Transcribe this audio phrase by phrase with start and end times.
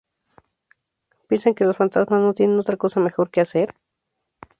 [1.27, 3.75] ¿Piensan que los fantasmas no tienen otra cosa mejor que hacer?